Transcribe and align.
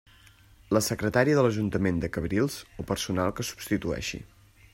La 0.77 0.81
secretària 0.85 1.37
de 1.39 1.43
l'Ajuntament 1.47 2.01
de 2.05 2.11
Cabrils 2.17 2.57
o 2.85 2.87
personal 2.93 3.37
que 3.41 3.47
substitueixi. 3.53 4.25